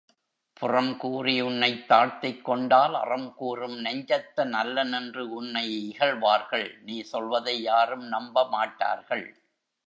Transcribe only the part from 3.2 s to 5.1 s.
கூறும் நெஞ்சத்தன் அல்லன்